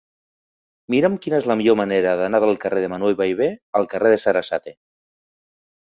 [0.93, 3.51] Mira'm quina és la millor manera d'anar del carrer de Manuel Ballbé
[3.81, 4.79] al carrer de Sarasate.